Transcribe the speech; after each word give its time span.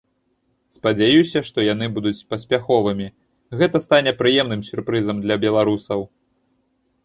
Спадзяюся, 0.75 1.43
што 1.49 1.65
яны 1.73 1.89
будуць 1.97 2.23
паспяховымі, 2.31 3.07
гэта 3.61 3.77
стане 3.87 4.17
прыемным 4.25 4.61
сюрпрызам 4.73 5.17
для 5.27 5.35
беларусаў. 5.49 5.99